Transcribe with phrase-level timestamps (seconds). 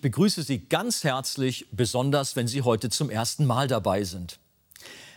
[0.00, 4.38] Ich begrüße Sie ganz herzlich, besonders wenn Sie heute zum ersten Mal dabei sind.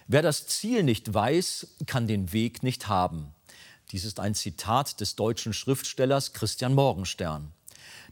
[0.10, 3.34] Wer das Ziel nicht weiß, kann den Weg nicht haben.
[3.94, 7.54] Dies ist ein Zitat des deutschen Schriftstellers Christian Morgenstern.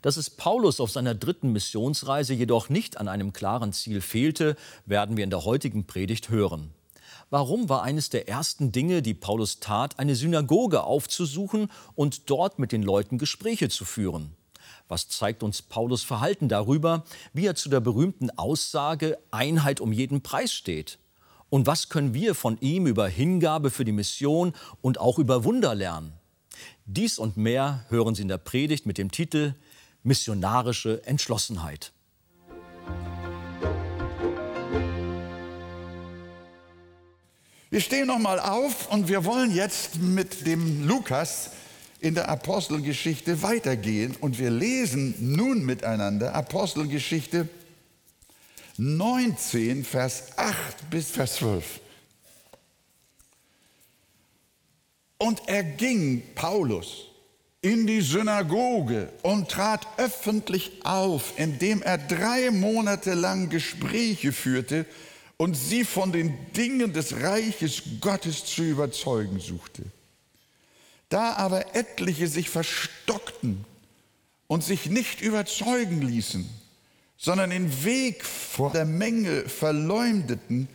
[0.01, 5.17] Dass es Paulus auf seiner dritten Missionsreise jedoch nicht an einem klaren Ziel fehlte, werden
[5.17, 6.73] wir in der heutigen Predigt hören.
[7.29, 12.71] Warum war eines der ersten Dinge, die Paulus tat, eine Synagoge aufzusuchen und dort mit
[12.71, 14.37] den Leuten Gespräche zu führen?
[14.91, 20.21] Was zeigt uns Paulus Verhalten darüber, wie er zu der berühmten Aussage Einheit um jeden
[20.21, 20.99] Preis steht?
[21.49, 25.75] Und was können wir von ihm über Hingabe für die Mission und auch über Wunder
[25.75, 26.11] lernen?
[26.85, 29.55] Dies und mehr hören Sie in der Predigt mit dem Titel
[30.03, 31.93] Missionarische Entschlossenheit.
[37.69, 41.51] Wir stehen noch mal auf und wir wollen jetzt mit dem Lukas
[42.01, 47.47] in der Apostelgeschichte weitergehen und wir lesen nun miteinander Apostelgeschichte
[48.77, 51.79] 19, Vers 8 bis Vers 12.
[55.19, 57.05] Und er ging, Paulus,
[57.61, 64.87] in die Synagoge und trat öffentlich auf, indem er drei Monate lang Gespräche führte
[65.37, 69.83] und sie von den Dingen des Reiches Gottes zu überzeugen suchte.
[71.11, 73.65] Da aber etliche sich verstockten
[74.47, 76.49] und sich nicht überzeugen ließen,
[77.17, 80.69] sondern den Weg vor der Menge verleumdeten,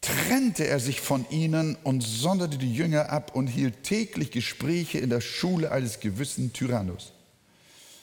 [0.00, 5.08] trennte er sich von ihnen und sonderte die Jünger ab und hielt täglich Gespräche in
[5.08, 7.12] der Schule eines gewissen Tyrannus.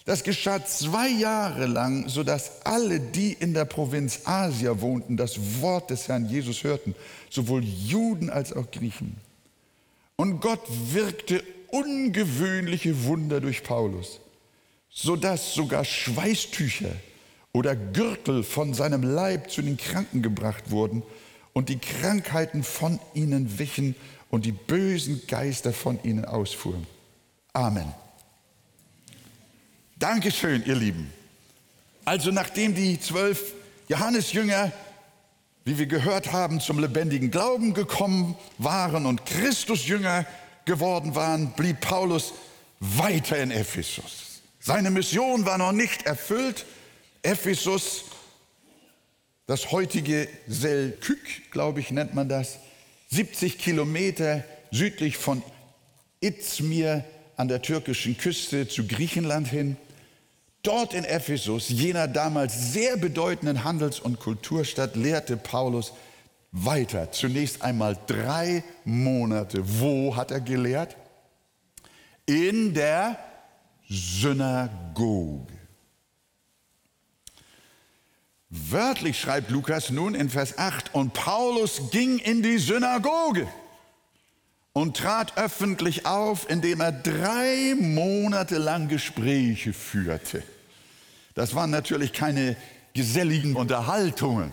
[0.06, 5.90] Das geschah zwei Jahre lang, sodass alle, die in der Provinz Asia wohnten, das Wort
[5.90, 6.96] des Herrn Jesus hörten,
[7.30, 9.18] sowohl Juden als auch Griechen.
[10.16, 10.62] Und Gott
[10.94, 14.20] wirkte ungewöhnliche Wunder durch Paulus,
[14.90, 16.92] sodass sogar Schweißtücher
[17.52, 21.02] oder Gürtel von seinem Leib zu den Kranken gebracht wurden
[21.52, 23.96] und die Krankheiten von ihnen wichen
[24.30, 26.86] und die bösen Geister von ihnen ausfuhren.
[27.54, 27.92] Amen.
[29.98, 31.12] Dankeschön, ihr Lieben.
[32.06, 33.54] Also nachdem die zwölf
[33.88, 34.72] Johannesjünger,
[35.66, 40.26] wie wir gehört haben, zum lebendigen Glauben gekommen waren und Christusjünger
[40.66, 42.34] geworden waren, blieb Paulus
[42.80, 44.42] weiter in Ephesus.
[44.60, 46.66] Seine Mission war noch nicht erfüllt.
[47.22, 48.06] Ephesus,
[49.46, 52.60] das heutige Selkük, glaube ich, nennt man das,
[53.10, 55.44] 70 Kilometer südlich von
[56.20, 57.04] Izmir
[57.36, 59.78] an der türkischen Küste zu Griechenland hin.
[60.64, 65.92] Dort in Ephesus, jener damals sehr bedeutenden Handels- und Kulturstadt, lehrte Paulus
[66.54, 67.12] weiter.
[67.12, 69.62] Zunächst einmal drei Monate.
[69.80, 70.96] Wo hat er gelehrt?
[72.26, 73.20] In der
[73.90, 75.52] Synagoge.
[78.50, 83.48] Wörtlich schreibt Lukas nun in Vers 8, und Paulus ging in die Synagoge
[84.74, 90.44] und trat öffentlich auf, indem er drei Monate lang Gespräche führte.
[91.34, 92.56] Das waren natürlich keine
[92.94, 94.52] geselligen Unterhaltungen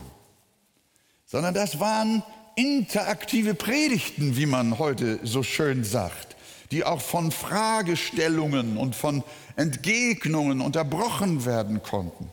[1.30, 2.24] sondern das waren
[2.56, 6.36] interaktive Predigten, wie man heute so schön sagt,
[6.72, 9.22] die auch von Fragestellungen und von
[9.54, 12.28] Entgegnungen unterbrochen werden konnten.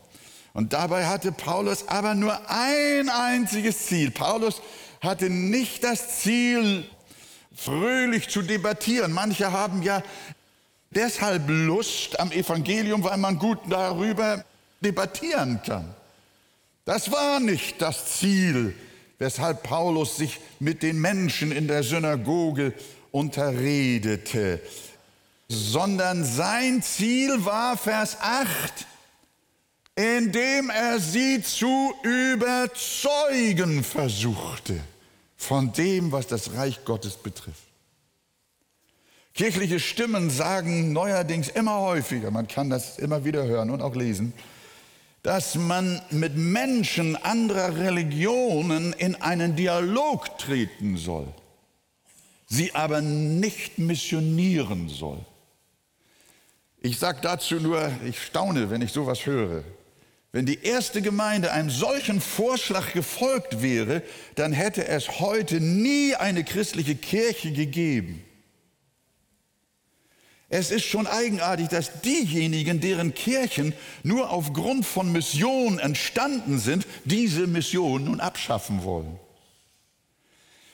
[0.54, 4.10] Und dabei hatte Paulus aber nur ein einziges Ziel.
[4.10, 4.62] Paulus
[5.00, 6.84] hatte nicht das Ziel,
[7.56, 9.12] fröhlich zu debattieren.
[9.12, 10.02] Manche haben ja
[10.90, 14.44] deshalb Lust am Evangelium, weil man gut darüber
[14.82, 15.94] debattieren kann.
[16.86, 18.74] Das war nicht das Ziel
[19.20, 22.74] weshalb Paulus sich mit den Menschen in der Synagoge
[23.12, 24.62] unterredete,
[25.48, 28.86] sondern sein Ziel war Vers 8,
[29.96, 34.80] indem er sie zu überzeugen versuchte
[35.36, 37.64] von dem, was das Reich Gottes betrifft.
[39.34, 44.34] Kirchliche Stimmen sagen neuerdings immer häufiger, man kann das immer wieder hören und auch lesen,
[45.24, 51.28] dass man mit Menschen anderer Religionen in einen Dialog treten soll,
[52.48, 55.20] sie aber nicht missionieren soll.
[56.80, 59.64] Ich sage dazu nur, ich staune, wenn ich sowas höre.
[60.32, 64.04] Wenn die erste Gemeinde einem solchen Vorschlag gefolgt wäre,
[64.36, 68.24] dann hätte es heute nie eine christliche Kirche gegeben.
[70.50, 73.74] Es ist schon eigenartig, dass diejenigen, deren Kirchen
[74.04, 79.20] nur aufgrund von Mission entstanden sind, diese Mission nun abschaffen wollen.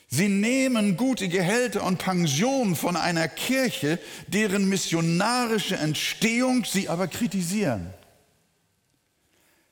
[0.08, 3.98] Sie nehmen gute Gehälter und Pensionen von einer Kirche,
[4.28, 7.92] deren missionarische Entstehung sie aber kritisieren.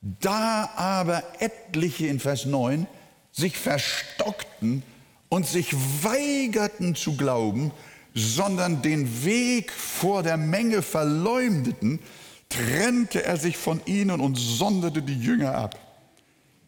[0.00, 2.86] da aber etliche in Vers 9
[3.30, 4.82] sich verstockten
[5.28, 7.72] und sich weigerten zu glauben,
[8.14, 12.00] sondern den Weg vor der Menge verleumdeten,
[12.48, 15.78] trennte er sich von ihnen und sonderte die Jünger ab.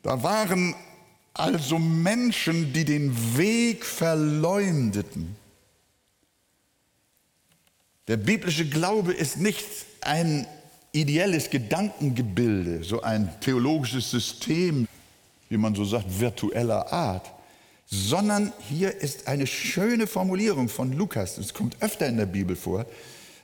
[0.02, 0.74] Da waren
[1.34, 5.36] also Menschen, die den Weg verleumdeten.
[8.08, 9.64] Der biblische Glaube ist nicht
[10.00, 10.46] ein
[10.92, 14.88] ideelles Gedankengebilde, so ein theologisches System,
[15.48, 17.30] wie man so sagt, virtueller Art,
[17.90, 22.86] sondern hier ist eine schöne Formulierung von Lukas, das kommt öfter in der Bibel vor,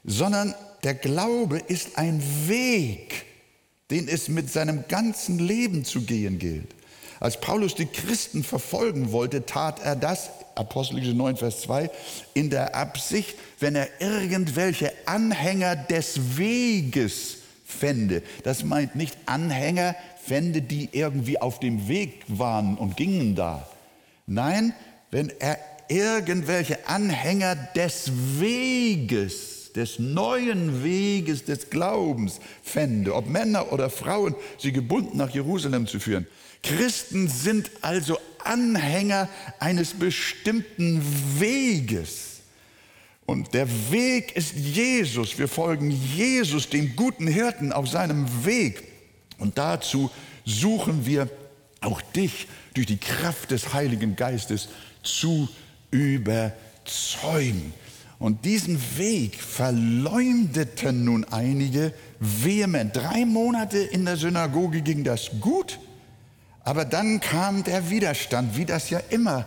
[0.04, 0.54] sondern
[0.84, 3.24] der Glaube ist ein Weg,
[3.90, 6.68] den es mit seinem ganzen Leben zu gehen gilt.
[7.18, 11.90] Als Paulus die Christen verfolgen wollte, tat er das, Apostelgeschichte 9, Vers 2,
[12.34, 18.22] in der Absicht, wenn er irgendwelche Anhänger des Weges fände.
[18.44, 23.66] Das meint nicht Anhänger fände, die irgendwie auf dem Weg waren und gingen da,
[24.26, 24.74] Nein,
[25.10, 25.58] wenn er
[25.88, 34.72] irgendwelche Anhänger des Weges, des neuen Weges des Glaubens fände, ob Männer oder Frauen, sie
[34.72, 36.26] gebunden nach Jerusalem zu führen.
[36.62, 39.28] Christen sind also Anhänger
[39.60, 41.02] eines bestimmten
[41.38, 42.40] Weges.
[43.26, 45.38] Und der Weg ist Jesus.
[45.38, 48.84] Wir folgen Jesus, dem guten Hirten, auf seinem Weg.
[49.38, 50.10] Und dazu
[50.44, 51.28] suchen wir
[51.86, 54.68] auch dich durch die Kraft des Heiligen Geistes
[55.02, 55.48] zu
[55.90, 57.72] überzeugen.
[58.18, 62.96] Und diesen Weg verleumdeten nun einige vehement.
[62.96, 65.78] Drei Monate in der Synagoge ging das gut,
[66.64, 69.46] aber dann kam der Widerstand, wie das ja immer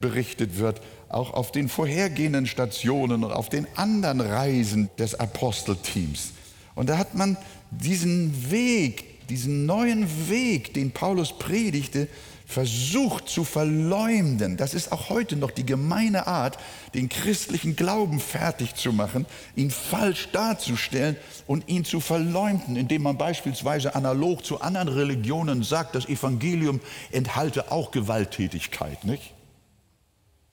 [0.00, 6.32] berichtet wird, auch auf den vorhergehenden Stationen und auf den anderen Reisen des Apostelteams.
[6.74, 7.36] Und da hat man
[7.70, 12.08] diesen Weg, diesen neuen Weg, den Paulus predigte,
[12.46, 14.56] versucht zu verleumden.
[14.56, 16.58] Das ist auch heute noch die gemeine Art,
[16.92, 19.26] den christlichen Glauben fertig zu machen,
[19.56, 21.16] ihn falsch darzustellen
[21.46, 27.72] und ihn zu verleumden, indem man beispielsweise analog zu anderen Religionen sagt, das Evangelium enthalte
[27.72, 29.32] auch Gewalttätigkeit, nicht?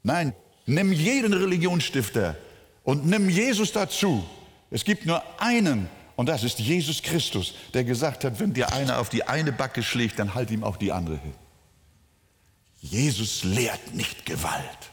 [0.04, 0.34] Nein,
[0.66, 2.38] nimm jeden Religionsstifter
[2.84, 4.24] und nimm Jesus dazu.
[4.72, 5.90] Es gibt nur einen,
[6.22, 9.82] und das ist Jesus Christus, der gesagt hat, wenn dir einer auf die eine Backe
[9.82, 11.34] schlägt, dann halt ihm auch die andere hin.
[12.80, 14.92] Jesus lehrt nicht Gewalt.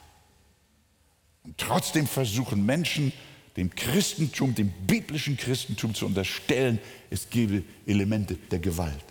[1.44, 3.12] Und trotzdem versuchen Menschen,
[3.58, 6.78] dem Christentum, dem biblischen Christentum zu unterstellen,
[7.10, 9.04] es gebe Elemente der Gewalt.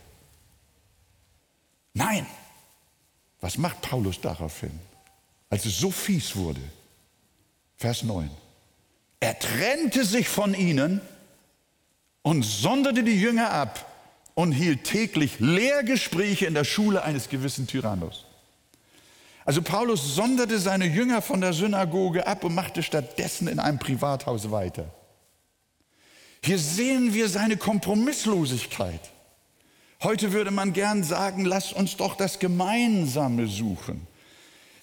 [1.93, 2.25] Nein,
[3.41, 4.79] was macht Paulus daraufhin,
[5.51, 6.63] als es so fies wurde?
[7.75, 8.31] Vers 9.
[9.19, 10.99] Er trennte sich von ihnen
[12.27, 13.89] und sonderte die Jünger ab
[14.33, 18.25] und hielt täglich Lehrgespräche in der Schule eines gewissen Tyrannos.
[19.45, 24.51] Also Paulus sonderte seine Jünger von der Synagoge ab und machte stattdessen in einem Privathaus
[24.51, 24.93] weiter.
[26.43, 28.99] Hier sehen wir seine Kompromisslosigkeit.
[30.03, 34.05] Heute würde man gern sagen, lass uns doch das Gemeinsame suchen.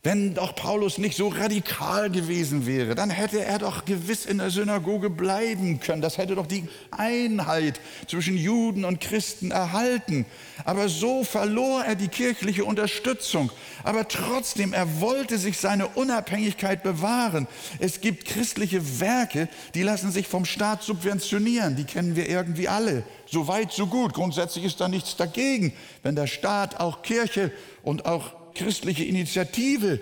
[0.05, 4.51] Wenn doch Paulus nicht so radikal gewesen wäre, dann hätte er doch gewiss in der
[4.51, 6.03] Synagoge bleiben können.
[6.03, 10.27] Das hätte doch die Einheit zwischen Juden und Christen erhalten.
[10.67, 13.51] Aber so verlor er die kirchliche Unterstützung.
[13.83, 17.49] Aber trotzdem, er wollte sich seine Unabhängigkeit bewahren.
[17.79, 21.77] Es gibt christliche Werke, die lassen sich vom Staat subventionieren.
[21.77, 23.05] Die kennen wir irgendwie alle.
[23.25, 24.13] So weit, so gut.
[24.13, 27.51] Grundsätzlich ist da nichts dagegen, wenn der Staat auch Kirche
[27.83, 30.01] und auch christliche Initiative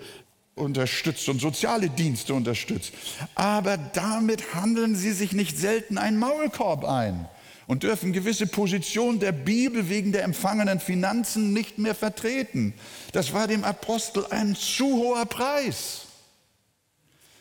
[0.55, 2.93] unterstützt und soziale Dienste unterstützt.
[3.35, 7.29] Aber damit handeln sie sich nicht selten einen Maulkorb ein
[7.67, 12.75] und dürfen gewisse Positionen der Bibel wegen der empfangenen Finanzen nicht mehr vertreten.
[13.13, 16.07] Das war dem Apostel ein zu hoher Preis.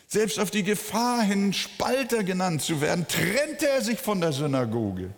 [0.08, 5.12] Selbst auf die Gefahr hin, Spalter genannt zu werden, trennte er sich von der Synagoge.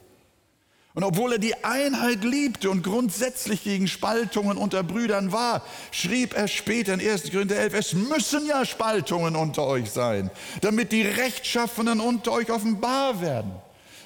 [0.96, 6.48] Und obwohl er die Einheit liebte und grundsätzlich gegen Spaltungen unter Brüdern war, schrieb er
[6.48, 7.32] später in 1.
[7.32, 10.30] Korinther 11, es müssen ja Spaltungen unter euch sein,
[10.62, 13.52] damit die Rechtschaffenen unter euch offenbar werden,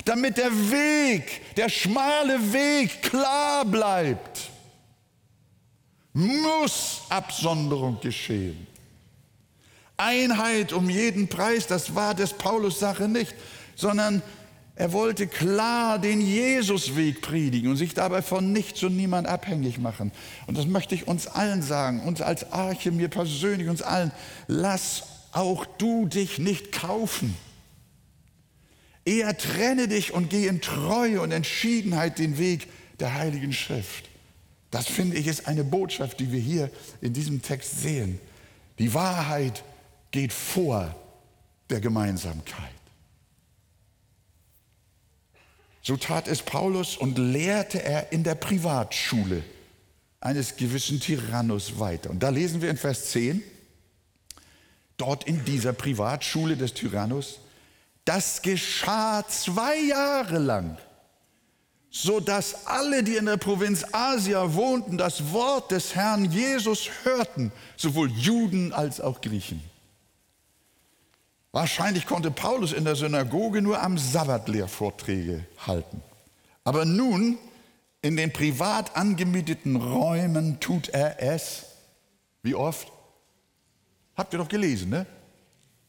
[0.06, 4.50] damit der Weg, der schmale Weg klar bleibt.
[6.14, 8.66] Muss Absonderung geschehen.
[9.98, 13.34] Einheit um jeden Preis, das war des Paulus Sache nicht,
[13.76, 14.22] sondern
[14.78, 20.12] er wollte klar den Jesusweg predigen und sich dabei von nichts und niemand abhängig machen.
[20.46, 24.12] Und das möchte ich uns allen sagen, uns als Arche, mir persönlich, uns allen.
[24.48, 27.36] Lass auch du dich nicht kaufen.
[29.04, 32.68] Eher trenne dich und geh in Treue und Entschiedenheit den Weg
[33.00, 34.06] der Heiligen Schrift.
[34.70, 36.70] Das finde ich ist eine Botschaft, die wir hier
[37.02, 38.20] in diesem Text sehen.
[38.78, 39.64] Die Wahrheit
[40.12, 40.96] geht vor
[41.72, 42.77] der Gemeinsamkeit.
[45.88, 49.42] So tat es Paulus und lehrte er in der Privatschule
[50.20, 52.10] eines gewissen Tyrannus weiter.
[52.10, 53.42] Und da lesen wir in Vers 10,
[54.98, 57.40] dort in dieser Privatschule des Tyrannus,
[58.04, 60.78] das geschah zwei Jahre lang,
[61.90, 67.54] so dass alle, die in der Provinz Asia wohnten, das Wort des Herrn Jesus hörten,
[67.78, 69.64] sowohl Juden als auch Griechen.
[71.58, 76.04] Wahrscheinlich konnte Paulus in der Synagoge nur am Sabbat Lehrvorträge halten.
[76.64, 77.40] Aber nun,
[78.04, 81.66] in den privat angemieteten Räumen tut er es.
[82.44, 82.92] Wie oft?
[84.16, 85.08] Habt ihr doch gelesen, ne?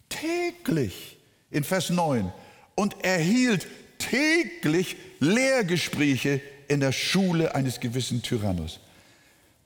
[0.08, 1.18] Täglich
[1.50, 2.32] in Vers 9.
[2.75, 3.66] Und er hielt
[3.98, 8.80] täglich Lehrgespräche in der Schule eines gewissen Tyrannus.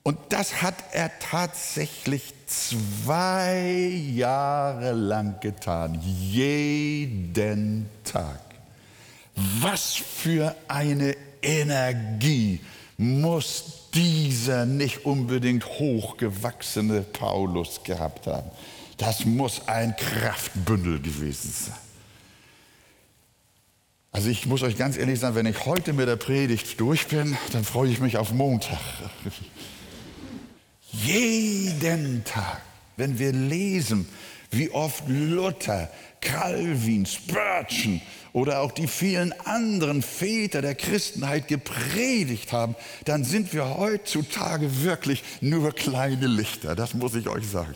[0.03, 8.41] Und das hat er tatsächlich zwei Jahre lang getan, jeden Tag.
[9.35, 12.59] Was für eine Energie
[12.97, 18.49] muss dieser nicht unbedingt hochgewachsene Paulus gehabt haben.
[18.97, 21.77] Das muss ein Kraftbündel gewesen sein.
[24.11, 27.35] Also ich muss euch ganz ehrlich sagen, wenn ich heute mit der Predigt durch bin,
[27.51, 28.79] dann freue ich mich auf Montag.
[30.93, 32.61] Jeden Tag,
[32.97, 34.07] wenn wir lesen,
[34.51, 35.89] wie oft Luther,
[36.21, 37.99] Calvin, Spurgeon
[38.31, 45.23] oder auch die vielen anderen Väter der Christenheit gepredigt haben, dann sind wir heutzutage wirklich
[45.41, 46.75] nur kleine Lichter.
[46.75, 47.75] Das muss ich euch sagen.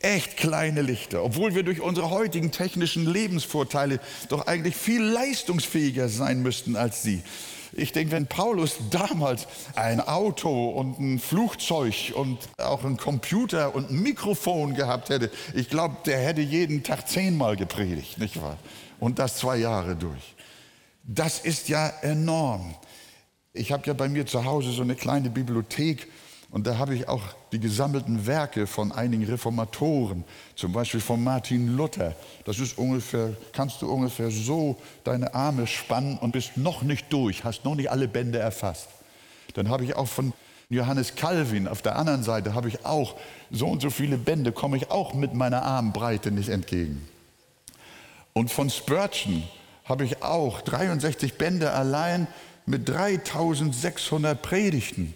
[0.00, 6.42] Echt kleine Lichter, obwohl wir durch unsere heutigen technischen Lebensvorteile doch eigentlich viel leistungsfähiger sein
[6.42, 7.22] müssten als sie.
[7.72, 13.90] Ich denke, wenn Paulus damals ein Auto und ein Flugzeug und auch einen Computer und
[13.90, 18.58] ein Mikrofon gehabt hätte, ich glaube, der hätte jeden Tag zehnmal gepredigt, nicht wahr?
[19.00, 20.34] Und das zwei Jahre durch.
[21.04, 22.74] Das ist ja enorm.
[23.52, 26.06] Ich habe ja bei mir zu Hause so eine kleine Bibliothek
[26.50, 30.24] und da habe ich auch die gesammelten Werke von einigen Reformatoren,
[30.56, 32.14] zum Beispiel von Martin Luther.
[32.44, 37.44] Das ist ungefähr, kannst du ungefähr so deine Arme spannen und bist noch nicht durch,
[37.44, 38.88] hast noch nicht alle Bände erfasst.
[39.54, 40.32] Dann habe ich auch von
[40.70, 43.16] Johannes Calvin auf der anderen Seite habe ich auch
[43.50, 47.08] so und so viele Bände, komme ich auch mit meiner Armbreite nicht entgegen.
[48.34, 49.42] Und von Spurgeon
[49.84, 52.26] habe ich auch 63 Bände allein
[52.66, 55.14] mit 3600 Predigten.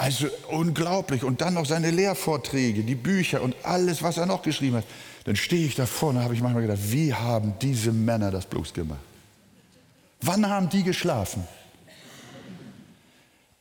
[0.00, 1.24] Also unglaublich.
[1.24, 4.84] Und dann noch seine Lehrvorträge, die Bücher und alles, was er noch geschrieben hat.
[5.24, 8.46] Dann stehe ich da vorne und habe ich manchmal gedacht, wie haben diese Männer das
[8.46, 9.00] bloß gemacht?
[10.22, 11.46] Wann haben die geschlafen?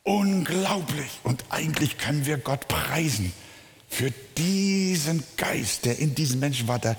[0.03, 1.19] Unglaublich.
[1.23, 3.33] Und eigentlich können wir Gott preisen
[3.89, 6.79] für diesen Geist, der in diesen Menschen war.
[6.79, 6.95] Da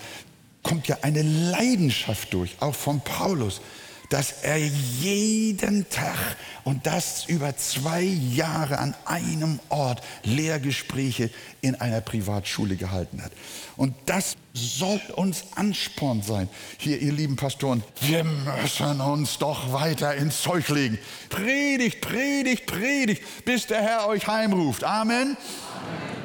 [0.63, 3.63] kommt ja eine Leidenschaft durch, auch von Paulus
[4.11, 11.31] dass er jeden Tag und das über zwei Jahre an einem Ort Lehrgespräche
[11.63, 13.33] in einer Privatschule gehalten hat.
[13.77, 16.49] Und das soll uns Ansporn sein.
[16.77, 20.99] Hier, ihr lieben Pastoren, wir müssen uns doch weiter ins Zeug legen.
[21.29, 24.85] Predigt, predigt, predigt, bis der Herr euch heimruft.
[24.85, 25.37] Amen.
[25.37, 25.37] Amen.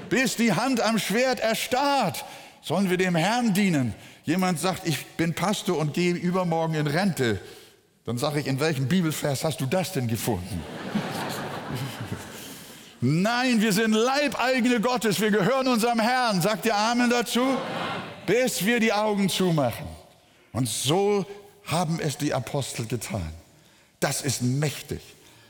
[0.10, 2.26] Bis die Hand am Schwert erstarrt,
[2.62, 3.94] sollen wir dem Herrn dienen.
[4.24, 7.40] Jemand sagt, ich bin Pastor und gehe übermorgen in Rente.
[8.06, 10.62] Dann sage ich, in welchem Bibelvers hast du das denn gefunden?
[13.02, 16.42] Nein, wir sind Leibeigene Gottes, wir gehören unserem Herrn.
[16.42, 17.58] Sagt ihr Amen dazu?
[18.26, 19.88] Bis wir die Augen zumachen.
[20.54, 21.26] Und so
[21.66, 23.34] haben es die Apostel getan.
[24.00, 25.02] Das ist mächtig.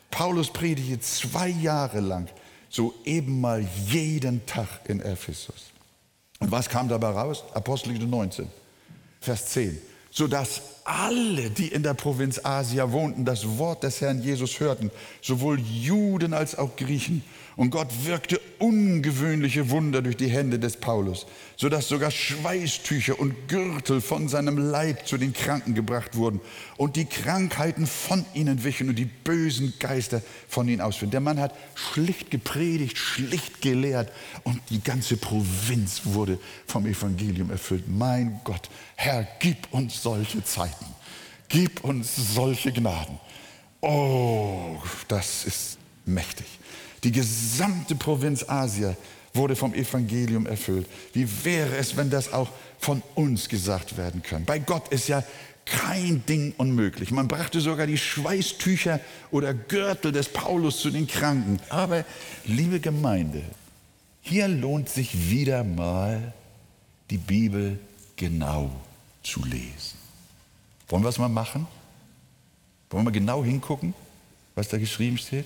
[0.09, 2.27] Paulus predigte zwei Jahre lang,
[2.69, 5.71] so eben mal jeden Tag in Ephesus.
[6.39, 7.43] Und was kam dabei raus?
[7.53, 8.47] Apostelgeschichte 19,
[9.19, 9.77] Vers 10
[10.15, 15.59] sodass alle, die in der Provinz Asia wohnten, das Wort des Herrn Jesus hörten, sowohl
[15.59, 17.23] Juden als auch Griechen.
[17.55, 21.25] Und Gott wirkte ungewöhnliche Wunder durch die Hände des Paulus,
[21.55, 26.41] sodass sogar Schweißtücher und Gürtel von seinem Leib zu den Kranken gebracht wurden
[26.75, 31.11] und die Krankheiten von ihnen wichen und die bösen Geister von ihnen ausführen.
[31.11, 34.11] Der Mann hat schlicht gepredigt, schlicht gelehrt
[34.43, 36.37] und die ganze Provinz wurde
[36.67, 37.85] vom Evangelium erfüllt.
[37.87, 40.74] Mein Gott, Herr, gib uns solche Zeiten,
[41.49, 43.19] gib uns solche Gnaden.
[43.81, 46.47] Oh, das ist mächtig.
[47.03, 48.95] Die gesamte Provinz Asia
[49.33, 50.87] wurde vom Evangelium erfüllt.
[51.13, 52.49] Wie wäre es, wenn das auch
[52.79, 54.45] von uns gesagt werden könnte?
[54.45, 55.23] Bei Gott ist ja
[55.65, 57.11] kein Ding unmöglich.
[57.11, 58.99] Man brachte sogar die Schweißtücher
[59.31, 61.59] oder Gürtel des Paulus zu den Kranken.
[61.69, 62.05] Aber,
[62.45, 63.41] liebe Gemeinde,
[64.21, 66.33] hier lohnt sich wieder mal
[67.09, 67.79] die Bibel
[68.15, 68.71] genau
[69.23, 69.94] zu lesen.
[70.87, 71.67] Wollen wir es mal machen?
[72.89, 73.93] Wollen wir mal genau hingucken,
[74.53, 75.45] was da geschrieben steht?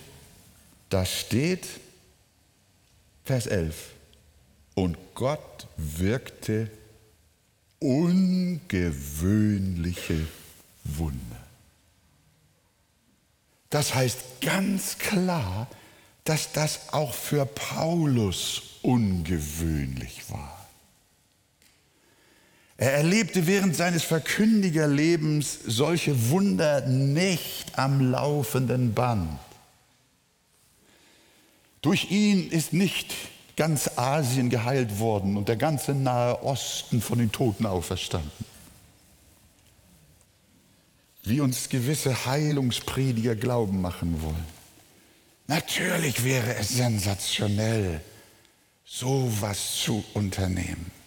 [0.89, 1.67] Da steht
[3.23, 3.91] Vers 11.
[4.75, 6.69] Und Gott wirkte
[7.80, 8.58] ungewöhnliche
[10.84, 11.38] Wunder.
[13.69, 15.67] Das heißt ganz klar,
[16.23, 20.58] dass das auch für Paulus ungewöhnlich war.
[22.79, 29.37] Er erlebte während seines Verkündigerlebens solche Wunder nicht am laufenden Band.
[31.81, 33.13] Durch ihn ist nicht
[33.57, 38.31] ganz Asien geheilt worden und der ganze Nahe Osten von den Toten auferstanden.
[41.23, 44.59] Wie uns gewisse Heilungsprediger glauben machen wollen.
[45.47, 47.99] Natürlich wäre es sensationell,
[48.85, 50.98] sowas zu unternehmen.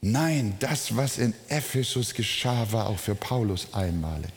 [0.00, 4.32] Nein, das, was in Ephesus geschah, war auch für Paulus einmalig.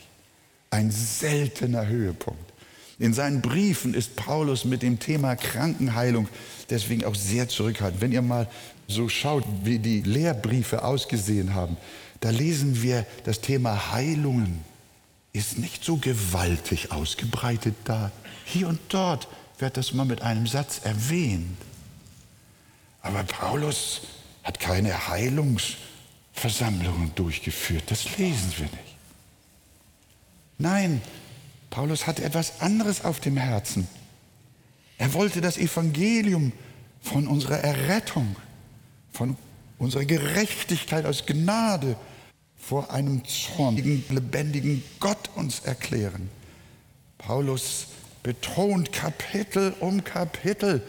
[0.70, 2.52] Ein seltener Höhepunkt.
[2.98, 6.28] In seinen Briefen ist Paulus mit dem Thema Krankenheilung
[6.70, 8.00] deswegen auch sehr zurückhaltend.
[8.00, 8.48] Wenn ihr mal
[8.88, 11.76] so schaut, wie die Lehrbriefe ausgesehen haben,
[12.20, 14.64] da lesen wir, das Thema Heilungen
[15.32, 18.12] ist nicht so gewaltig ausgebreitet da.
[18.44, 21.56] Hier und dort wird das mal mit einem Satz erwähnt.
[23.00, 24.02] Aber Paulus
[24.42, 27.84] hat keine Heilungsversammlungen durchgeführt.
[27.86, 28.96] Das lesen wir nicht.
[30.58, 31.00] Nein,
[31.70, 33.88] Paulus hatte etwas anderes auf dem Herzen.
[34.98, 36.52] Er wollte das Evangelium
[37.00, 38.36] von unserer Errettung,
[39.12, 39.36] von
[39.78, 41.96] unserer Gerechtigkeit aus Gnade
[42.56, 46.30] vor einem zornigen, lebendigen Gott uns erklären.
[47.18, 47.88] Paulus
[48.22, 50.86] betont Kapitel um Kapitel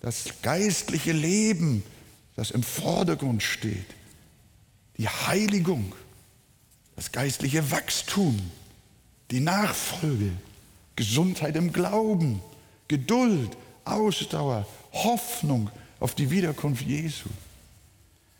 [0.00, 1.82] das geistliche Leben,
[2.36, 3.86] das im Vordergrund steht,
[4.98, 5.92] die Heiligung,
[6.96, 8.38] das geistliche Wachstum,
[9.30, 10.30] die Nachfolge,
[10.96, 12.40] Gesundheit im Glauben,
[12.88, 15.70] Geduld, Ausdauer, Hoffnung
[16.00, 17.28] auf die Wiederkunft Jesu.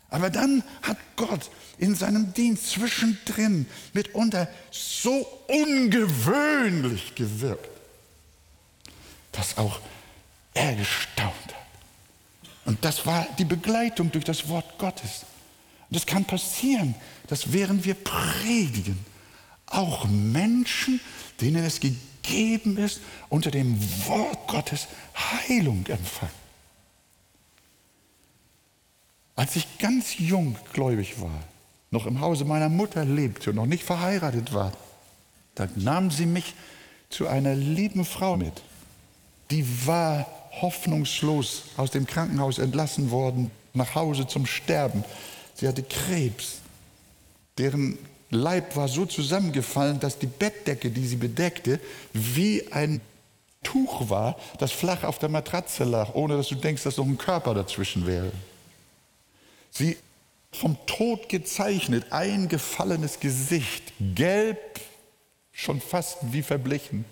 [0.09, 7.69] Aber dann hat Gott in seinem Dienst zwischendrin mitunter so ungewöhnlich gewirkt,
[9.31, 9.79] dass auch
[10.53, 11.44] er gestaunt.
[12.65, 15.25] Und das war die Begleitung durch das Wort Gottes.
[15.89, 16.95] Und es kann passieren,
[17.27, 18.97] dass während wir predigen,
[19.67, 20.99] auch Menschen,
[21.41, 26.45] denen es gegeben ist, unter dem Wort Gottes Heilung empfangen.
[29.35, 31.43] Als ich ganz jung gläubig war,
[31.91, 34.71] noch im Hause meiner Mutter lebte und noch nicht verheiratet war,
[35.55, 36.53] da nahm sie mich
[37.09, 38.61] zu einer lieben Frau mit.
[39.51, 40.25] Die war
[40.61, 45.03] hoffnungslos aus dem Krankenhaus entlassen worden, nach Hause zum Sterben.
[45.55, 46.59] Sie hatte Krebs,
[47.57, 47.97] deren
[48.29, 51.79] Leib war so zusammengefallen, dass die Bettdecke, die sie bedeckte,
[52.13, 53.01] wie ein
[53.63, 57.17] Tuch war, das flach auf der Matratze lag, ohne dass du denkst, dass noch ein
[57.17, 58.31] Körper dazwischen wäre.
[59.71, 59.97] Sie
[60.51, 64.79] vom Tod gezeichnet, eingefallenes Gesicht, gelb,
[65.51, 67.05] schon fast wie verblichen.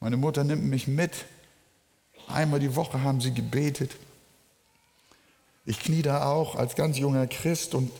[0.00, 1.12] Meine Mutter nimmt mich mit.
[2.28, 3.96] Einmal die Woche haben sie gebetet.
[5.66, 7.90] Ich knie da auch als ganz junger Christ und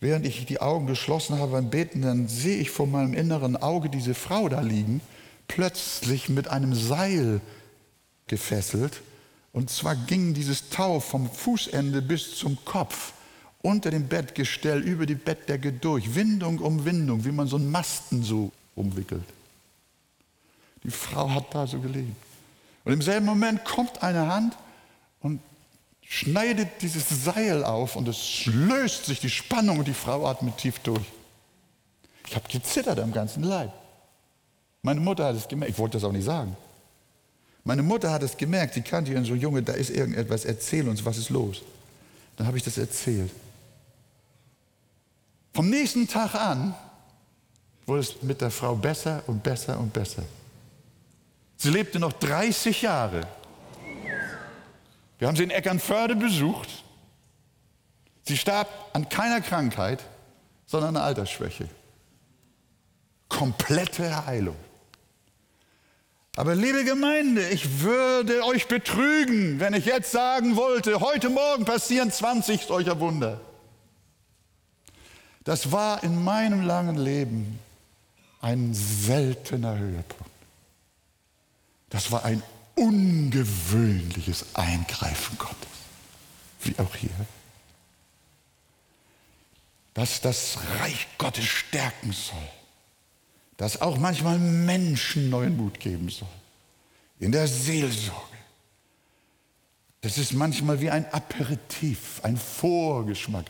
[0.00, 3.88] während ich die Augen geschlossen habe beim Beten, dann sehe ich vor meinem inneren Auge
[3.88, 5.00] diese Frau da liegen,
[5.48, 7.40] plötzlich mit einem Seil
[8.28, 9.02] gefesselt.
[9.52, 13.12] Und zwar ging dieses Tau vom Fußende bis zum Kopf
[13.60, 18.22] unter dem Bettgestell über die Bettdecke durch, Windung um Windung, wie man so einen Masten
[18.22, 19.24] so umwickelt.
[20.84, 22.16] Die Frau hat da so gelegen.
[22.84, 24.56] Und im selben Moment kommt eine Hand
[25.20, 25.40] und
[26.02, 30.78] schneidet dieses Seil auf und es löst sich die Spannung und die Frau atmet tief
[30.80, 31.06] durch.
[32.26, 33.72] Ich habe gezittert am ganzen Leib.
[34.82, 36.56] Meine Mutter hat es gemerkt, ich wollte das auch nicht sagen.
[37.64, 41.04] Meine Mutter hat es gemerkt, sie kannte ihren so Junge, da ist irgendetwas, erzähl uns,
[41.04, 41.62] was ist los.
[42.36, 43.30] Dann habe ich das erzählt.
[45.54, 46.74] Vom nächsten Tag an
[47.86, 50.24] wurde es mit der Frau besser und besser und besser.
[51.62, 53.26] Sie lebte noch 30 Jahre
[55.22, 56.68] wir haben sie in Eckernförde besucht.
[58.24, 60.02] Sie starb an keiner Krankheit,
[60.66, 61.68] sondern an Altersschwäche.
[63.28, 64.56] Komplette Heilung.
[66.34, 72.10] Aber liebe Gemeinde, ich würde euch betrügen, wenn ich jetzt sagen wollte, heute Morgen passieren
[72.10, 73.40] 20 solcher Wunder.
[75.44, 77.60] Das war in meinem langen Leben
[78.40, 80.31] ein seltener Höhepunkt.
[81.92, 82.42] Das war ein
[82.74, 85.68] ungewöhnliches Eingreifen Gottes,
[86.62, 87.10] wie auch hier.
[89.92, 92.48] Dass das Reich Gottes stärken soll,
[93.58, 96.28] dass auch manchmal Menschen neuen Mut geben soll,
[97.20, 98.38] in der Seelsorge.
[100.00, 103.44] Das ist manchmal wie ein Aperitif, ein Vorgeschmack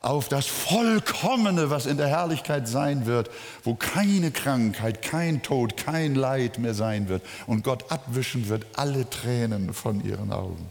[0.00, 3.30] auf das Vollkommene, was in der Herrlichkeit sein wird,
[3.64, 9.08] wo keine Krankheit, kein Tod, kein Leid mehr sein wird und Gott abwischen wird alle
[9.08, 10.70] Tränen von ihren Augen.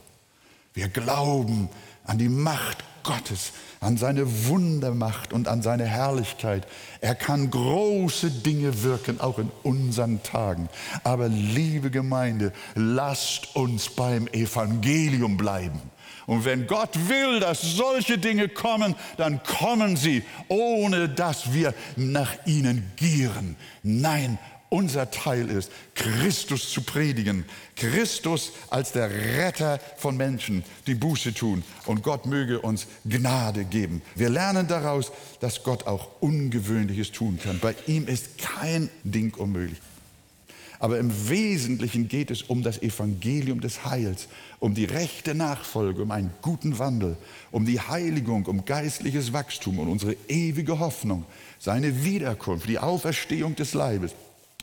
[0.73, 1.69] Wir glauben
[2.05, 6.67] an die Macht Gottes, an seine Wundermacht und an seine Herrlichkeit.
[7.01, 10.69] Er kann große Dinge wirken, auch in unseren Tagen.
[11.03, 15.81] Aber liebe Gemeinde, lasst uns beim Evangelium bleiben.
[16.29, 22.45] Und wenn Gott will, dass solche Dinge kommen, dann kommen sie, ohne dass wir nach
[22.45, 23.55] ihnen gieren.
[23.81, 24.37] Nein,
[24.69, 27.45] unser Teil ist, Christus zu predigen.
[27.75, 31.63] Christus als der Retter von Menschen, die Buße tun.
[31.87, 34.03] Und Gott möge uns Gnade geben.
[34.13, 37.57] Wir lernen daraus, dass Gott auch Ungewöhnliches tun kann.
[37.57, 39.79] Bei ihm ist kein Ding unmöglich.
[40.79, 46.11] Aber im Wesentlichen geht es um das Evangelium des Heils, um die rechte Nachfolge, um
[46.11, 47.17] einen guten Wandel,
[47.51, 51.25] um die Heiligung, um geistliches Wachstum und unsere ewige Hoffnung,
[51.59, 54.13] seine Wiederkunft, die Auferstehung des Leibes.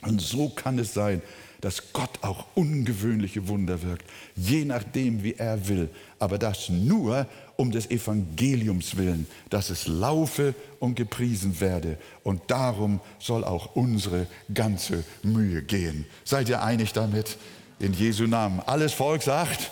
[0.01, 1.21] Und so kann es sein,
[1.61, 5.89] dass Gott auch ungewöhnliche Wunder wirkt, je nachdem, wie er will.
[6.19, 7.27] Aber das nur
[7.57, 11.97] um des Evangeliums willen, dass es laufe und gepriesen werde.
[12.23, 16.05] Und darum soll auch unsere ganze Mühe gehen.
[16.23, 17.37] Seid ihr einig damit?
[17.79, 18.61] In Jesu Namen.
[18.65, 19.71] Alles Volk sagt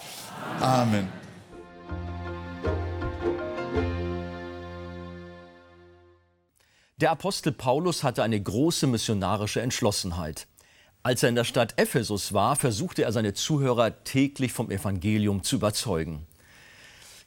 [0.60, 1.08] Amen.
[6.98, 10.48] Der Apostel Paulus hatte eine große missionarische Entschlossenheit.
[11.04, 15.58] Als er in der Stadt Ephesus war, versuchte er seine Zuhörer täglich vom Evangelium zu
[15.58, 16.26] überzeugen.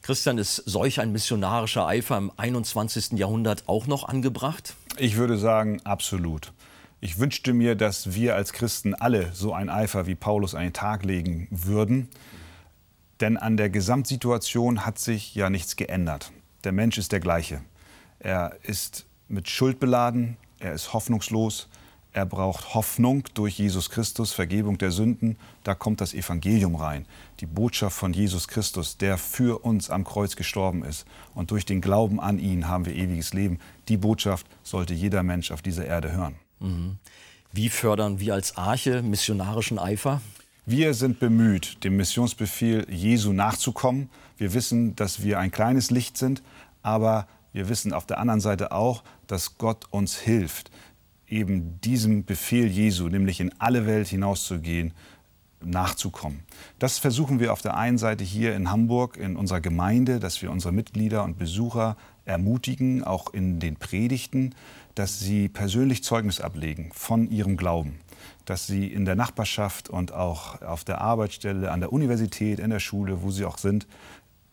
[0.09, 3.19] Christian, ist solch ein missionarischer Eifer im 21.
[3.19, 4.75] Jahrhundert auch noch angebracht?
[4.97, 6.55] Ich würde sagen, absolut.
[7.03, 10.73] Ich wünschte mir, dass wir als Christen alle so einen Eifer wie Paulus an den
[10.73, 12.09] Tag legen würden.
[13.21, 16.33] Denn an der Gesamtsituation hat sich ja nichts geändert.
[16.65, 17.61] Der Mensch ist der gleiche.
[18.19, 21.69] Er ist mit Schuld beladen, er ist hoffnungslos,
[22.19, 25.37] er braucht Hoffnung durch Jesus Christus, Vergebung der Sünden.
[25.63, 27.07] Da kommt das Evangelium rein.
[27.39, 31.07] Die Botschaft von Jesus Christus, der für uns am Kreuz gestorben ist.
[31.37, 33.61] Und durch den Glauben an ihn haben wir ewiges Leben.
[33.87, 36.35] Die Botschaft sollte jeder Mensch auf dieser Erde hören.
[36.59, 36.97] Mhm.
[37.53, 40.21] Wie fördern wir als Arche missionarischen Eifer?
[40.67, 44.11] Wir sind bemüht, dem Missionsbefehl Jesu nachzukommen.
[44.37, 46.43] Wir wissen, dass wir ein kleines Licht sind,
[46.83, 50.73] aber wir wissen auf der anderen Seite auch, dass Gott uns hilft
[51.29, 54.93] eben diesem Befehl Jesu, nämlich in alle Welt hinauszugehen,
[55.61, 56.45] nachzukommen.
[56.79, 60.51] Das versuchen wir auf der einen Seite hier in Hamburg in unserer Gemeinde, dass wir
[60.51, 64.55] unsere Mitglieder und Besucher ermutigen, auch in den Predigten,
[64.95, 67.99] dass sie persönlich Zeugnis ablegen von ihrem Glauben,
[68.45, 72.81] dass sie in der Nachbarschaft und auch auf der Arbeitsstelle, an der Universität, in der
[72.81, 73.87] Schule, wo sie auch sind,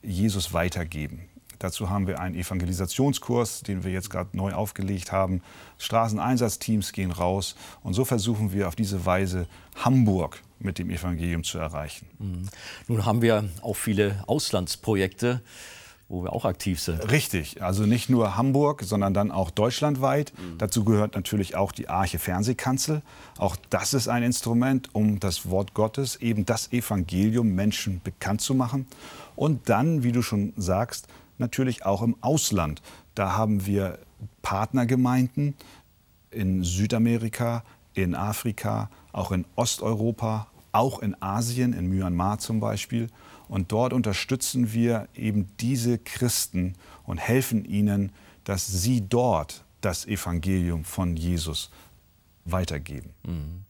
[0.02, 1.22] Jesus weitergeben.
[1.60, 5.42] Dazu haben wir einen Evangelisationskurs, den wir jetzt gerade neu aufgelegt haben.
[5.78, 11.58] Straßeneinsatzteams gehen raus und so versuchen wir auf diese Weise Hamburg mit dem Evangelium zu
[11.58, 12.08] erreichen.
[12.20, 12.50] Mhm.
[12.88, 15.42] Nun haben wir auch viele Auslandsprojekte
[16.08, 17.12] wo wir auch aktiv sind.
[17.12, 20.34] Richtig, also nicht nur Hamburg, sondern dann auch deutschlandweit.
[20.38, 20.58] Mhm.
[20.60, 23.02] Dazu gehört natürlich auch die Arche Fernsehkanzel.
[23.38, 28.54] Auch das ist ein Instrument, um das Wort Gottes, eben das Evangelium Menschen bekannt zu
[28.54, 28.86] machen.
[29.36, 31.08] Und dann, wie du schon sagst,
[31.40, 32.82] natürlich auch im Ausland.
[33.14, 34.00] Da haben wir
[34.42, 35.56] Partnergemeinden
[36.32, 43.10] in Südamerika, in Afrika, auch in Osteuropa, auch in Asien, in Myanmar zum Beispiel.
[43.48, 46.74] Und dort unterstützen wir eben diese Christen
[47.06, 48.12] und helfen ihnen,
[48.44, 51.70] dass sie dort das Evangelium von Jesus
[52.44, 53.12] weitergeben.
[53.24, 53.66] Mhm.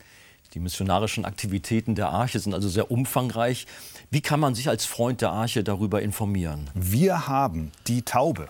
[0.54, 3.68] Die missionarischen Aktivitäten der Arche sind also sehr umfangreich.
[4.12, 6.70] Wie kann man sich als Freund der Arche darüber informieren?
[6.74, 8.48] Wir haben die Taube.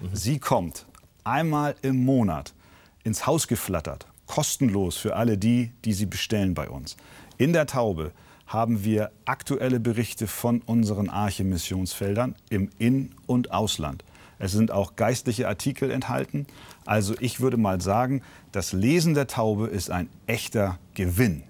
[0.00, 0.08] Mhm.
[0.12, 0.86] Sie kommt
[1.24, 2.54] einmal im Monat
[3.04, 6.96] ins Haus geflattert, kostenlos für alle die, die sie bestellen bei uns.
[7.38, 8.12] In der Taube
[8.46, 14.04] haben wir aktuelle Berichte von unseren Arche-Missionsfeldern im In- und Ausland.
[14.38, 16.46] Es sind auch geistliche Artikel enthalten.
[16.86, 21.42] Also ich würde mal sagen, das Lesen der Taube ist ein echter Gewinn.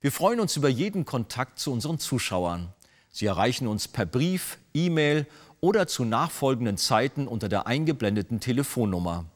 [0.00, 2.72] Wir freuen uns über jeden Kontakt zu unseren Zuschauern.
[3.10, 5.26] Sie erreichen uns per Brief, E-Mail
[5.60, 9.26] oder zu nachfolgenden Zeiten unter der eingeblendeten Telefonnummer.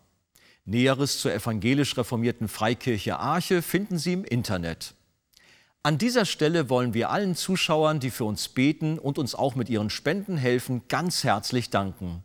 [0.64, 4.94] Näheres zur evangelisch reformierten Freikirche Arche finden Sie im Internet.
[5.86, 9.68] An dieser Stelle wollen wir allen Zuschauern, die für uns beten und uns auch mit
[9.68, 12.24] ihren Spenden helfen, ganz herzlich danken.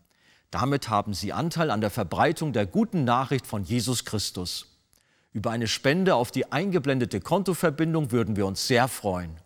[0.50, 4.80] Damit haben Sie Anteil an der Verbreitung der guten Nachricht von Jesus Christus.
[5.32, 9.38] Über eine Spende auf die eingeblendete Kontoverbindung würden wir uns sehr freuen.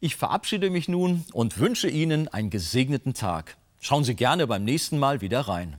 [0.00, 3.56] Ich verabschiede mich nun und wünsche Ihnen einen gesegneten Tag.
[3.80, 5.78] Schauen Sie gerne beim nächsten Mal wieder rein.